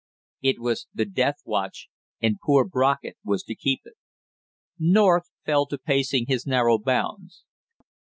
It 0.41 0.59
was 0.59 0.87
the 0.95 1.05
death 1.05 1.41
watch, 1.45 1.87
and 2.19 2.39
poor 2.43 2.65
Brockett 2.65 3.17
was 3.23 3.43
to 3.43 3.53
keep 3.53 3.81
it. 3.85 3.93
North 4.79 5.29
fell 5.45 5.67
to 5.67 5.77
pacing 5.77 6.25
his 6.27 6.47
narrow 6.47 6.79
bounds. 6.79 7.43